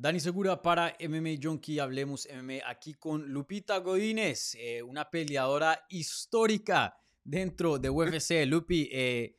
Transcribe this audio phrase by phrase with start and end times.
[0.00, 6.96] Dani Segura para MMA Junkie, hablemos MMA aquí con Lupita Godínez, eh, una peleadora histórica
[7.22, 8.30] dentro de UFC.
[8.46, 9.36] Lupi, eh,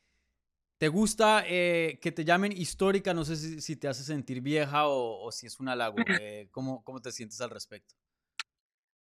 [0.78, 3.12] ¿te gusta eh, que te llamen histórica?
[3.12, 5.96] No sé si, te hace sentir vieja o, si es un halago.
[6.52, 7.96] ¿cómo, ¿Cómo te sientes al respecto?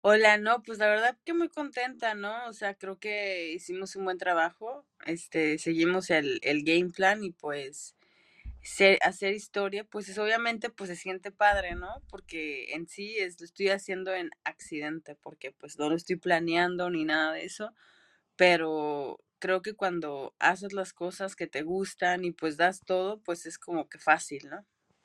[0.02, 2.46] Hola, no, pues la verdad que muy contenta, ¿no?
[2.46, 7.32] O sea, creo que hicimos un buen trabajo, este, seguimos el, el game plan y
[7.32, 7.96] pues
[9.02, 12.02] hacer historia, pues es obviamente pues se siente padre, ¿no?
[12.08, 16.90] Porque en sí es, lo estoy haciendo en accidente, porque pues no lo estoy planeando
[16.90, 17.74] ni nada de eso,
[18.36, 23.46] pero creo que cuando haces las cosas que te gustan y pues das todo, pues
[23.46, 24.64] es como que fácil, ¿no?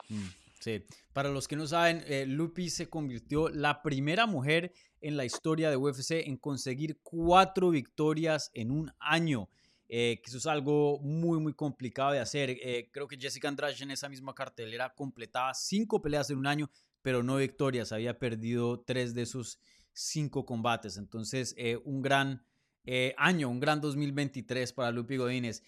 [0.10, 0.30] Mm,
[0.60, 5.26] sí, para los que no saben, eh, Lupi se convirtió la primera mujer en la
[5.26, 9.49] historia de UFC en conseguir cuatro victorias en un año.
[9.88, 12.50] Eh, que eso es algo muy, muy complicado de hacer.
[12.50, 16.70] Eh, creo que Jessica Andrade en esa misma cartelera completaba cinco peleas en un año,
[17.02, 17.92] pero no victorias.
[17.92, 19.60] Había perdido tres de esos
[19.94, 20.98] cinco combates.
[20.98, 22.44] Entonces, eh, un gran
[23.18, 25.64] año, un gran 2023 para Lupi Godínez.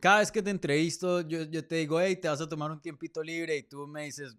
[0.00, 2.80] Cada vez que te entrevisto, yo, yo te digo, hey, te vas a tomar un
[2.80, 4.34] tiempito libre y tú me dices,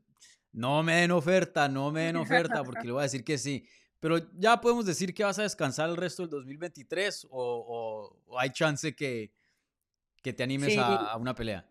[0.52, 3.68] no me den oferta, no me den oferta, porque le voy a decir que sí.
[4.06, 8.96] Pero ya podemos decir que vas a descansar el resto del 2023 o, hay chance
[8.96, 9.32] que,
[10.22, 11.68] que te animes a, una pelea.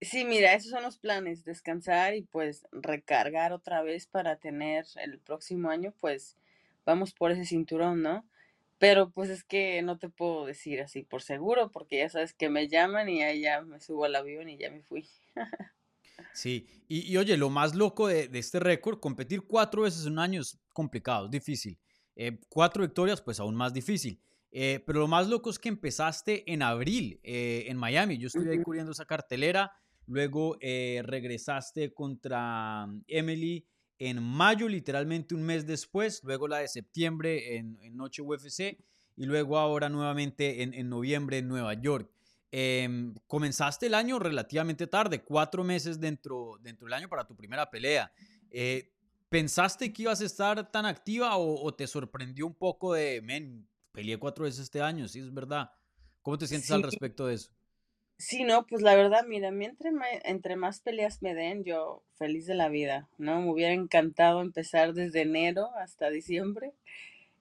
[0.00, 5.20] Sí, mira, esos son los planes, descansar y pues recargar otra vez para tener el
[5.20, 6.36] próximo año, pues
[6.84, 8.26] vamos por ese cinturón, ¿no?
[8.78, 12.50] Pero pues es que no te puedo decir así por seguro, porque ya sabes que
[12.50, 15.08] me llaman y ahí ya me subo al avión y ya me fui.
[16.32, 20.40] Sí, y, oye, lo más loco de, este récord, competir cuatro veces en un año
[20.40, 21.78] es complicado, es difícil.
[22.16, 24.20] Eh, cuatro victorias, pues aún más difícil.
[24.50, 28.18] Eh, pero lo más loco es que empezaste en abril eh, en Miami.
[28.18, 29.72] Yo estuve ahí cubriendo esa cartelera.
[30.06, 33.66] Luego regresaste contra mm, Emily
[33.98, 36.22] en mayo, literalmente un mes después.
[36.24, 38.78] Luego la de septiembre en, Noche UFC.
[39.16, 42.10] Y luego ahora nuevamente en, en noviembre en Nueva York.
[42.54, 47.70] Em, comenzaste el año relativamente tarde, cuatro meses dentro, dentro del año para tu primera
[47.70, 48.12] pelea.
[48.50, 48.92] Eh,
[49.30, 54.18] ¿Pensaste que ibas a estar tan activa o, te sorprendió un poco de, men, peleé
[54.18, 55.08] cuatro veces este año?
[55.08, 55.70] Sí, es verdad.
[56.20, 57.50] ¿Cómo te sientes al respecto de eso?
[58.18, 59.90] Sí, no, pues la verdad, mira, entre,
[60.24, 63.40] entre más peleas me den, yo feliz de la vida, ¿no?
[63.40, 66.74] Me hubiera encantado empezar desde enero hasta diciembre,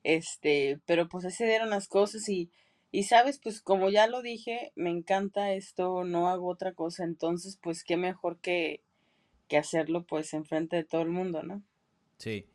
[0.03, 2.49] este, pero pues así dieron las cosas y
[2.91, 7.57] y sabes, pues como ya lo dije, me encanta esto, no hago otra cosa, entonces
[7.61, 8.83] pues qué mejor que,
[9.47, 11.63] que hacerlo pues enfrente de todo el mundo, ¿no?
[12.17, 12.45] Sí.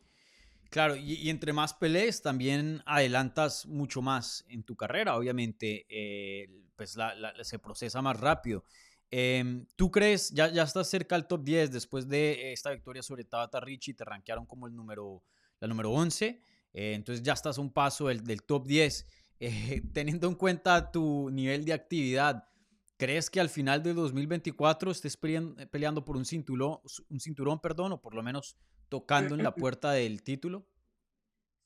[0.68, 6.96] Claro, y, entre más pelees también adelantas mucho más en tu carrera, obviamente, eh, pues
[7.42, 8.64] se procesa más rápido.
[9.10, 13.24] Em, ¿Tú crees, ya, ya estás cerca al top 10 después de esta victoria sobre
[13.24, 15.22] Tabata Richie, te rankearon como el número,
[15.60, 16.40] la número 11,
[16.74, 19.06] eh, entonces ya estás a un paso del, del top 10.
[19.40, 22.48] Eh, teniendo en cuenta tu nivel de actividad,
[22.96, 28.00] ¿crees que al final de 2024 estés peleando por un cinturón, un cinturón, perdón, o
[28.00, 28.56] por lo menos
[28.88, 30.66] tocando en la puerta del título?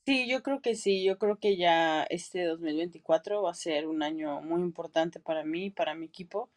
[0.06, 4.02] Sí, yo creo que sí, yo creo que ya este 2024 va a ser un
[4.02, 6.50] año muy importante para mí, para mi equipo.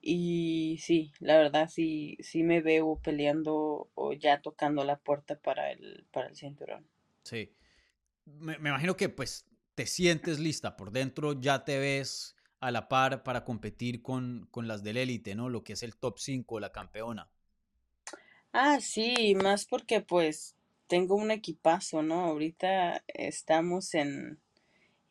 [0.00, 5.70] Y sí, la verdad sí, sí me veo peleando o ya tocando la puerta para
[5.70, 6.88] el, para el cinturón.
[7.24, 7.52] Sí.
[8.24, 9.47] Me, me imagino que pues
[9.78, 14.66] te sientes lista por dentro, ya te ves a la par para competir con, con
[14.66, 15.48] las del élite, ¿no?
[15.48, 17.30] Lo que es el top 5, la campeona.
[18.52, 20.56] Ah, sí, más porque pues
[20.88, 22.24] tengo un equipazo, ¿no?
[22.24, 24.40] Ahorita estamos en,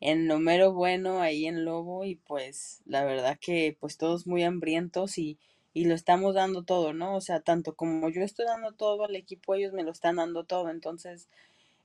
[0.00, 5.16] en número bueno ahí en Lobo y pues la verdad que pues todos muy hambrientos
[5.16, 5.38] y,
[5.72, 7.16] y lo estamos dando todo, ¿no?
[7.16, 10.44] O sea, tanto como yo estoy dando todo al equipo, ellos me lo están dando
[10.44, 11.30] todo, entonces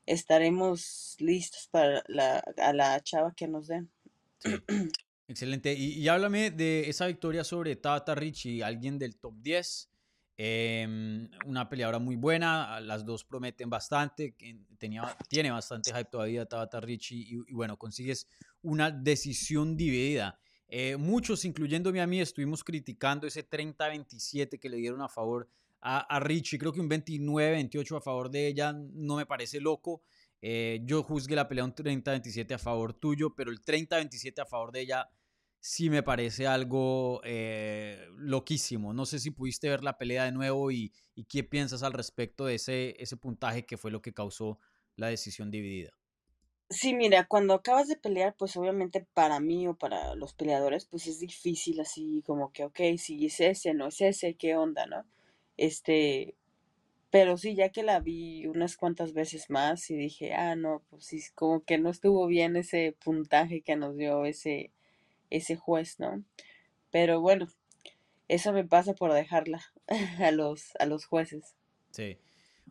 [0.06, 3.92] estaremos listos para la, a la chava que nos den.
[5.28, 5.74] Excelente.
[5.74, 9.90] Y, háblame de esa victoria sobre Tata Richie, alguien del top 10.
[10.36, 14.36] Em, una peleadora muy buena, las dos prometen bastante,
[14.80, 18.28] tenía, tiene bastante hype todavía Tabata Richie y, y bueno, consigues
[18.64, 20.40] una decisión dividida.
[20.68, 25.48] Eh, muchos, incluyéndome a mí, estuvimos criticando ese 30-27 que le dieron a favor
[25.84, 26.58] a, Richie.
[26.58, 30.02] Creo que un 29-28 a favor de ella no me parece loco.
[30.42, 34.72] Eh, yo juzgué la pelea un 30-27 a favor tuyo, pero el 30-27 a favor
[34.72, 35.10] de ella
[35.60, 38.94] sí me parece algo eh, loquísimo.
[38.94, 40.94] No sé si pudiste ver la pelea de nuevo y,
[41.28, 44.60] qué piensas al respecto de ese, ese puntaje que fue lo que causó
[44.96, 45.92] la decisión dividida.
[46.70, 51.08] Sí, mira, cuando acabas de pelear, pues obviamente para mí o para los peleadores, pues
[51.08, 55.06] es difícil así como que, ok, si es ese, no es ese, qué onda, ¿no?
[55.58, 56.36] Este,
[57.12, 61.06] pero sí, ya que la vi unas cuantas veces más y dije, ah, no, pues
[61.06, 64.72] sí, como que no estuvo bien ese puntaje que nos dio ese,
[65.30, 66.24] ese juez, ¿no?
[66.90, 67.48] Pero bueno,
[68.28, 69.62] eso me pasa por dejarla
[70.20, 71.56] a los, a los jueces.
[71.92, 72.18] Sí.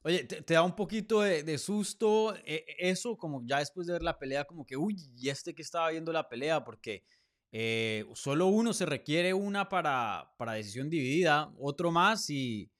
[0.04, 4.18] Oye, ¿te, da un poquito de, susto eh, eso, como ya después de ver la
[4.18, 7.04] pelea, como que, uy, y este que estaba viendo la pelea, porque
[7.52, 12.72] eh, solo uno se requiere una para, para decisión dividida, otro más y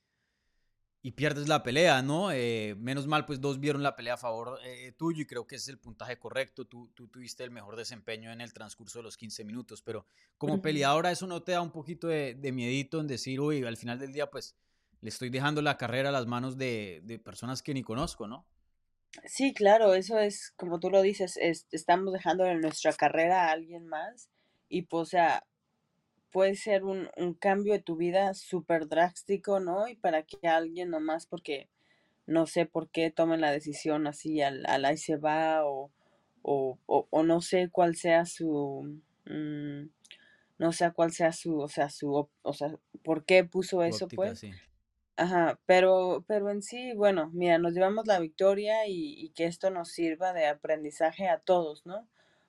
[1.05, 2.31] y pierdes la pelea, ¿no?
[2.31, 5.57] Eh, menos mal, pues dos vieron la pelea a favor eh, tuyo y creo que
[5.57, 6.65] ese es el puntaje correcto.
[6.65, 10.07] Tú, tú tuviste el mejor desempeño en el transcurso de los 15 minutos, pero
[10.39, 13.77] como peleadora eso no te da un poquito de, de, miedito en decir, uy, al
[13.77, 14.55] final del día, pues
[15.01, 18.47] le estoy dejando la carrera a las manos de, de personas que ni conozco, ¿no?
[19.27, 21.37] Sí, claro, eso es, como tú lo dices,
[21.73, 24.31] estamos dejando nuestra carrera a alguien más
[24.73, 25.47] y pues, o sea,
[26.31, 29.87] puede ser un, un cambio de tu vida súper drástico, ¿no?
[29.87, 31.69] Y para que alguien nomás, porque
[32.27, 35.91] no sé por qué tomen la decisión así, al, al ahí se va, o,
[36.41, 39.91] o, o, no sé cuál sea su, mm,
[40.59, 44.43] no sé cuál sea su, o sea, su, o sea, por qué puso eso, pues.
[45.17, 49.71] Ajá, pero, pero en sí, bueno, mira, nos llevamos la victoria y, y que esto
[49.71, 52.09] nos sirva de aprendizaje a todos, ¿no?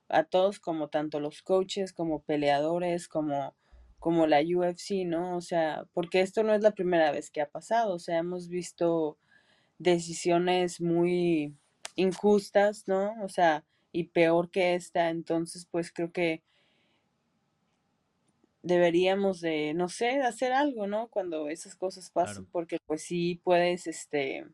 [0.10, 3.56] A todos, como tanto los coaches, como peleadores, como
[4.04, 5.38] como la UFC, ¿no?
[5.38, 8.50] O sea, porque esto no es la primera vez que ha pasado, o sea, hemos
[8.50, 9.18] visto
[9.80, 11.56] decisiones muy
[11.96, 13.16] injustas, ¿no?
[13.24, 13.64] O sea,
[13.94, 16.44] y peor que esta, entonces pues creo que
[18.62, 21.08] deberíamos de, no sé, hacer algo, ¿no?
[21.08, 24.46] Cuando esas cosas pasan, porque pues sí puedes, este,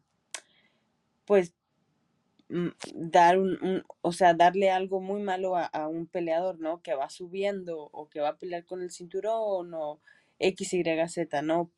[1.25, 1.56] pues
[2.94, 6.81] dar un, o sea, darle algo muy malo a, un peleador, ¿no?
[6.81, 10.00] Que va subiendo o que va a pelear con el cinturón o
[10.40, 11.72] X, Y, Z, ¿no?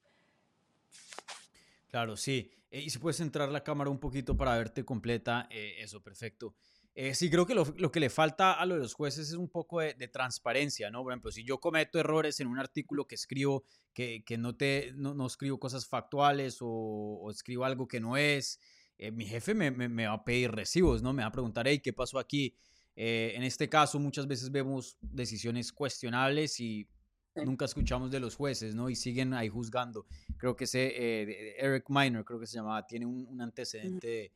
[1.89, 2.51] Claro, sí.
[2.69, 6.55] Eh, y si puedes centrar la cámara un poquito para verte completa, eh, eso, perfecto.
[6.93, 9.49] Eh, sí, creo que lo, que le falta a lo de los jueces es un
[9.49, 11.03] poco de, transparencia, ¿no?
[11.03, 13.63] Por ejemplo, si yo cometo errores en un artículo que escribo,
[13.93, 18.59] que, que no, te, no, escribo cosas factuales o escribo algo que no es,
[19.01, 21.11] eh, mi jefe me, me, va a pedir recibos, ¿no?
[21.11, 22.55] Me va a preguntar, hey, ¿qué pasó aquí?
[22.95, 26.87] Eh, en este caso, muchas veces vemos decisiones cuestionables y
[27.33, 28.91] nunca escuchamos de los jueces, ¿no?
[28.91, 30.05] Y siguen ahí juzgando.
[30.37, 34.33] Creo que ese, eh, Eric Miner, creo que se llamaba, tiene un, antecedente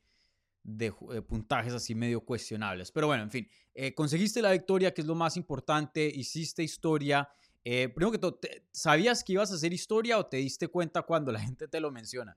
[0.63, 0.91] de,
[1.21, 2.91] puntajes así medio cuestionables.
[2.91, 3.47] Pero bueno, en fin,
[3.93, 7.29] conseguiste la victoria, que es lo más importante, hiciste historia.
[7.63, 8.39] primero que todo,
[8.71, 11.91] ¿sabías que ibas a hacer historia o te diste cuenta cuando la gente te lo
[11.91, 12.35] menciona?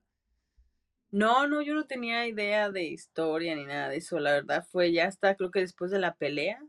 [1.11, 4.19] No, no, yo no tenía idea de historia ni nada de eso.
[4.19, 6.63] La verdad fue ya hasta, creo que después de la pelea,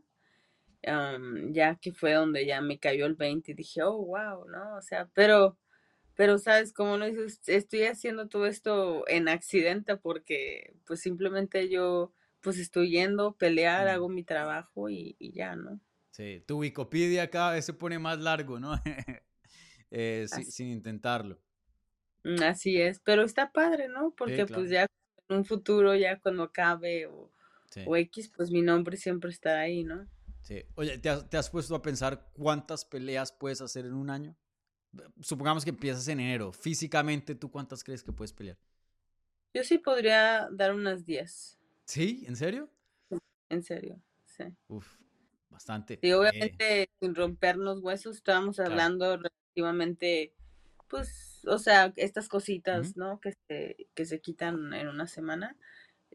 [0.82, 4.76] ya que fue donde ya me cayó el 20 y dije, oh, wow, ¿no?
[4.76, 5.58] O sea, pero,
[6.14, 6.72] pero, ¿sabes?
[6.72, 12.90] Como no dices, estoy haciendo todo esto en accidente porque, pues, simplemente yo, pues, estoy
[12.90, 15.80] yendo pelear, hago mi trabajo y, ya, ¿no?
[16.12, 18.72] Sí, tu Wikipedia cada vez se pone más largo, ¿no?
[19.92, 21.40] Eh, sin intentarlo.
[22.24, 24.14] Mm, así es, pero está padre, ¿no?
[24.16, 24.86] Porque pues ya
[25.28, 27.32] en un futuro, ya cuando acabe o,
[27.86, 30.06] o, X, pues mi nombre siempre está ahí, ¿no?
[30.42, 30.64] Sí.
[30.74, 34.36] Oye, ¿te has, ¿te has, puesto a pensar cuántas peleas puedes hacer en un año?
[35.20, 36.52] Supongamos que empiezas en enero.
[36.52, 38.58] Físicamente, ¿tú cuántas crees que puedes pelear?
[39.54, 41.58] Yo sí podría dar unas 10.
[41.84, 42.24] ¿Sí?
[42.26, 42.70] ¿En serio?
[43.48, 44.44] En serio, sí.
[44.68, 44.86] Uf,
[45.48, 45.98] bastante.
[46.02, 50.32] Y obviamente sin romper los huesos, estábamos hablando relativamente,
[50.90, 53.20] pues o sea, estas cositas, ¿no?
[53.20, 55.56] Que se, que se quitan en una semana,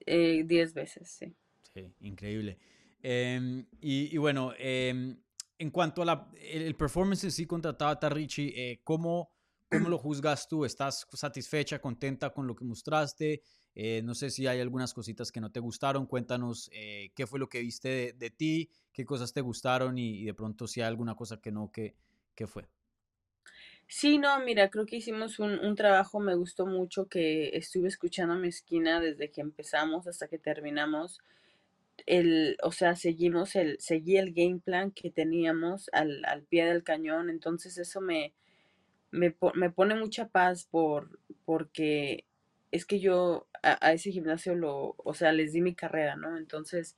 [0.06, 1.36] eh, diez veces, sí.
[1.74, 2.58] Sí, increíble.
[3.02, 5.18] Em, y, bueno, em,
[5.58, 9.32] en cuanto a la, el, performance en sí contra Tabata Richie, eh, ¿cómo,
[9.70, 10.66] ¿cómo, lo juzgas tú?
[10.66, 13.42] ¿Estás satisfecha, contenta con lo que mostraste?
[13.74, 16.08] Eh, no sé si hay algunas cositas que no te gustaron.
[16.08, 20.34] Cuéntanos qué fue lo que viste de, ti, qué cosas te gustaron y, y, de
[20.34, 21.96] pronto si hay alguna cosa que no, qué,
[22.34, 22.70] qué fue.
[23.88, 28.34] Sí, no, mira, creo que hicimos un, un trabajo, me gustó mucho que estuve escuchando
[28.34, 31.20] a mi esquina desde que empezamos hasta que terminamos.
[32.08, 36.84] El, o sea, seguimos el, seguí el game plan que teníamos al, al pie del
[36.84, 38.34] cañón, entonces eso me,
[39.12, 42.26] me, me pone mucha paz por, porque
[42.72, 46.38] es que yo a, a, ese gimnasio lo, o sea, les di mi carrera, ¿no?
[46.38, 46.98] Entonces,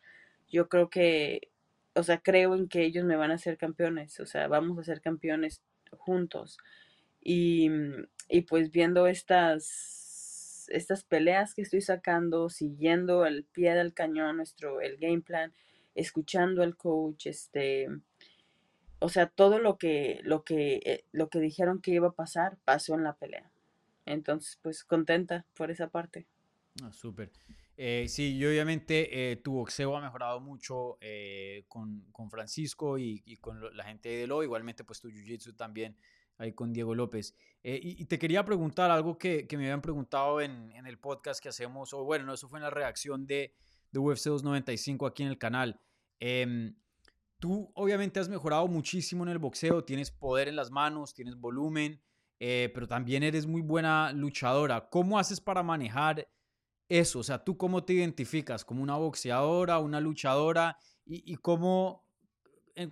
[0.50, 1.50] yo creo que,
[1.96, 4.84] o sea, creo en que ellos me van a ser campeones, o sea, vamos a
[4.84, 6.58] ser campeones juntos.
[7.22, 7.70] Y,
[8.30, 14.82] y pues viendo estas, estas peleas que estoy sacando, siguiendo el pie del cañón, nuestro,
[14.82, 15.54] el game plan,
[15.96, 17.88] escuchando al coach, este,
[19.00, 22.58] o sea, todo lo que, lo que, eh, lo que dijeron que iba a pasar,
[22.66, 23.52] pasó en la pelea.
[24.06, 26.28] Entonces, pues contenta por esa parte.
[26.82, 27.32] Ah, súper.
[27.80, 33.22] Eh, sí, y obviamente eh, tu boxeo ha mejorado mucho eh, con, con, Francisco y,
[33.24, 35.96] y con la gente de Lo, igualmente pues tu jiu-jitsu también
[36.40, 37.36] ahí con Diego López.
[37.62, 41.40] Y, y, te quería preguntar algo que, que me habían preguntado en, en, el podcast
[41.40, 43.54] que hacemos, o bueno, eso fue en la reacción de,
[43.92, 45.80] de UFC 295 aquí en el canal.
[46.20, 46.76] Em,
[47.38, 52.02] tú obviamente has mejorado muchísimo en el boxeo, tienes poder en las manos, tienes volumen,
[52.40, 54.90] pero también eres muy buena luchadora.
[54.90, 56.28] ¿Cómo haces para manejar
[56.90, 57.20] eso?
[57.20, 58.66] O sea, ¿tú cómo te identificas?
[58.66, 60.78] ¿Como una boxeadora, una luchadora?
[61.06, 62.06] ¿Y, y cómo,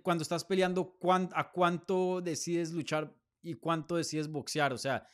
[0.02, 0.98] cuando estás peleando,
[1.34, 4.74] a cuánto decides luchar y cuánto decides boxear?
[4.74, 5.08] O sea,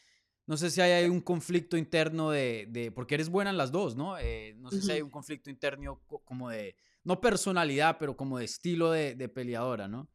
[0.47, 3.95] no sé si hay, un conflicto interno de, de, porque eres buena en las dos,
[3.95, 4.17] ¿no?
[4.17, 8.45] Eh, no sé si hay un conflicto interno como de, no personalidad, pero como de
[8.45, 10.09] estilo de, de peleadora, ¿no?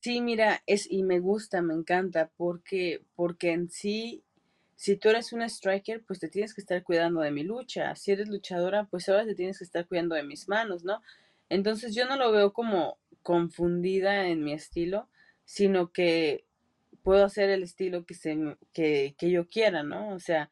[0.00, 4.25] Sí, mira, es, y me gusta, me encanta, porque, porque en sí
[4.76, 7.96] si tú eres un striker, pues te tienes que estar cuidando de mi lucha.
[7.96, 11.02] Si eres luchadora, pues ahora te tienes que estar cuidando de mis manos, ¿no?
[11.48, 15.08] Entonces yo no lo veo como confundida en mi estilo,
[15.44, 16.44] sino que
[17.02, 18.36] puedo hacer el estilo que, se,
[18.72, 20.10] que, que yo quiera, ¿no?
[20.10, 20.50] O sea,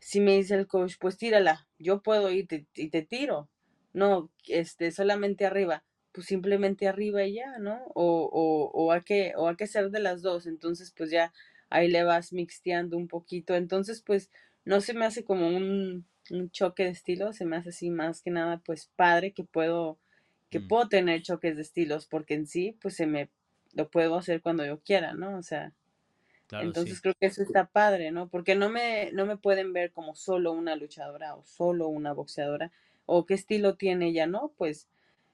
[0.00, 3.48] si me dice el coach, pues tírala, yo puedo ir y te tiro.
[3.92, 7.82] No, este, solamente arriba, pues simplemente arriba y ya, ¿no?
[7.94, 10.46] O, o, o, a qué, o a qué ser de las dos.
[10.46, 11.32] Entonces, pues ya
[11.70, 13.54] ahí le vas mixteando un poquito.
[13.54, 14.30] Entonces, pues
[14.64, 18.22] no se me hace como un, un choque de estilos, se me hace así más
[18.22, 19.98] que nada, pues padre que puedo,
[20.50, 20.68] que mm.
[20.68, 23.30] puedo tener choques de estilos, porque en sí, pues se me
[23.72, 25.36] lo puedo hacer cuando yo quiera, ¿no?
[25.36, 25.72] O sea,
[26.50, 28.28] entonces creo que eso está padre, ¿no?
[28.28, 32.72] Porque no me, no me pueden ver como solo una luchadora o solo una boxeadora,
[33.04, 34.52] o qué estilo tiene ella, ¿no?
[34.56, 34.88] Pues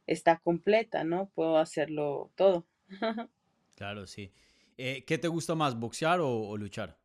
[0.06, 1.30] está completa, ¿no?
[1.34, 2.64] Puedo hacerlo todo.
[3.76, 4.32] claro, sí.
[4.84, 6.98] Eh, ¿Qué te gusta más, boxear o, luchar?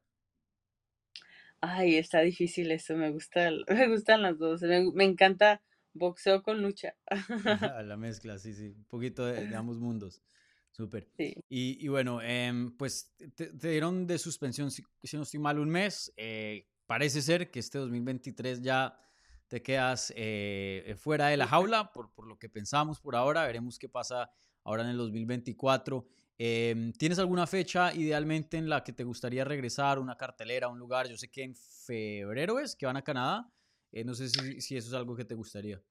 [1.61, 5.61] Ay, está difícil eso, me, gusta, me gustan las dos, me, encanta
[5.93, 6.95] boxeo con lucha.
[7.85, 10.23] La mezcla, sí, sí, un poquito de, ambos mundos.
[10.71, 11.07] Súper.
[11.17, 11.35] Sí.
[11.49, 16.11] Y, y, bueno, em, pues te, dieron de suspensión, si, no estoy mal, un mes.
[16.17, 18.99] Eh, parece ser que este 2023 ya
[19.47, 23.45] te quedas eh, fuera de la jaula, por, por, lo que pensamos por ahora.
[23.45, 24.31] Veremos qué pasa
[24.63, 26.07] ahora en el 2024.
[26.39, 31.09] Em, ¿Tienes alguna fecha idealmente en la que te gustaría regresar, una cartelera, un lugar?
[31.09, 33.49] Yo sé que en febrero es que van a Canadá.
[33.91, 35.81] Eh, no sé si, si, eso es algo que te gustaría.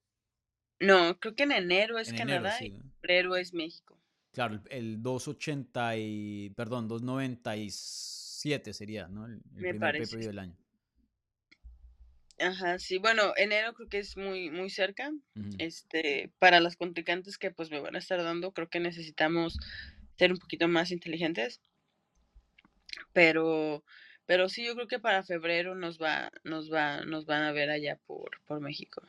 [0.79, 3.99] No, creo que en enero es Canadá y en febrero es México.
[4.33, 9.25] Claro, el, 280 y, perdón, 297 sería, ¿no?
[9.25, 10.19] El, Me primer parece.
[10.19, 10.57] del año.
[12.39, 15.11] Ajá, sí, bueno, enero creo que es muy, muy cerca.
[15.57, 19.59] Este, para las contrincantes que pues me van a estar dando, creo que necesitamos
[20.19, 21.61] ser un poquito más inteligentes.
[23.13, 23.85] Pero,
[24.27, 27.71] pero sí, yo creo que para febrero nos va, nos va, nos van a ver
[27.71, 29.03] allá por, por México.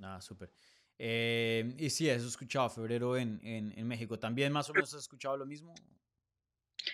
[0.00, 0.50] Ah, súper.
[0.98, 4.18] Eh, y sí, eso he escuchado, febrero en, en, México.
[4.18, 5.74] ¿También más o menos has escuchado lo mismo?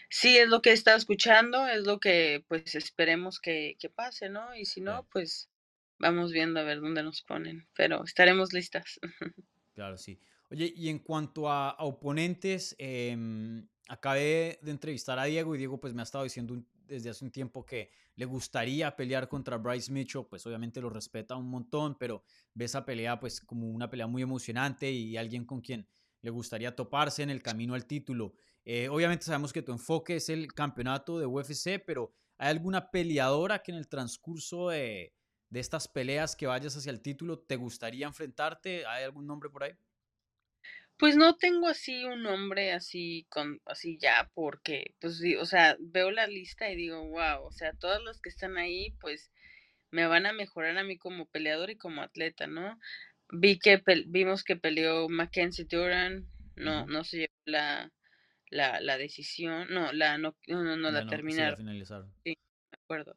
[0.09, 4.29] Sí, es lo que he estado escuchando, es lo que pues esperemos que, que pase,
[4.29, 4.55] ¿no?
[4.55, 5.51] Y si no, pues
[5.99, 8.99] vamos viendo a ver dónde nos ponen, pero estaremos listas.
[9.73, 10.19] Claro, sí.
[10.51, 13.17] Oye, y en cuanto a, oponentes, eh,
[13.89, 17.31] acabé de entrevistar a Diego y Diego pues me ha estado diciendo desde hace un
[17.31, 22.25] tiempo que le gustaría pelear contra Bryce Mitchell, pues obviamente lo respeta un montón, pero
[22.53, 25.87] ve esa pelea pues como una pelea muy emocionante y alguien con quien
[26.21, 28.35] le gustaría toparse en el camino al título.
[28.65, 33.63] Eh, obviamente sabemos que tu enfoque es el campeonato de UFC, pero ¿hay alguna peleadora
[33.63, 35.15] que en el transcurso de,
[35.49, 38.85] de estas peleas que vayas hacia el título te gustaría enfrentarte?
[38.85, 39.73] ¿Hay algún nombre por ahí?
[41.01, 46.11] Pues no tengo así un nombre así con así ya porque pues o sea, veo
[46.11, 49.33] la lista y digo, wow, o sea, todos los que están ahí pues
[49.91, 52.79] me van a mejorar a mí como peleador y como atleta, ¿no?
[53.33, 57.91] Vi que vimos que peleó Mackenzie Duran, no no se llevó la
[58.51, 61.67] la, la decisión, no, la no no no, la, terminaron.
[62.25, 62.37] Sí,
[62.73, 63.17] me acuerdo.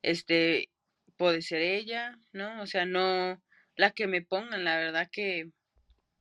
[0.00, 0.70] Este
[1.18, 2.62] puede ser ella, ¿no?
[2.62, 3.42] O sea, no
[3.76, 5.50] la que me pongan, la verdad que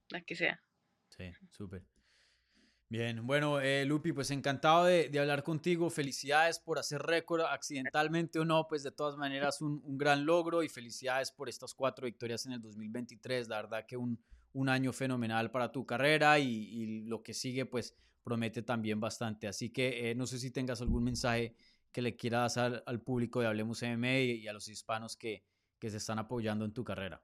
[0.10, 0.62] la que sea.
[1.18, 1.84] Sí, súper.
[2.90, 5.90] Bien, bueno, eh, Lupi, pues encantado de, de, hablar contigo.
[5.90, 10.64] Felicidades por hacer récord, accidentalmente o no, pues de todas maneras un, un, gran logro
[10.64, 13.50] y felicidades por estas cuatro victorias en el 2023.
[13.50, 14.18] La verdad que un,
[14.54, 17.94] un año fenomenal para tu carrera y, y, lo que sigue, pues
[18.24, 19.50] promete también bastante.
[19.50, 21.58] Así que eh, no sé si tengas algún mensaje
[21.92, 25.44] que le quieras dar al, público de Hablemos MMA y, y a los hispanos que,
[25.78, 27.22] que se están apoyando en tu carrera.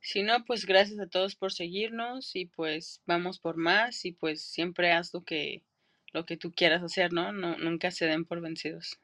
[0.00, 4.42] Si no, pues gracias a todos por seguirnos y pues vamos por más y pues
[4.42, 5.62] siempre haz lo que,
[6.12, 7.32] lo que tú quieras hacer, ¿no?
[7.32, 8.98] no nunca se den por vencidos.